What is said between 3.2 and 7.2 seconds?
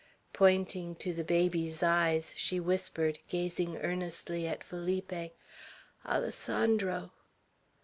gazing earnestly at Felipe, "Alessandro."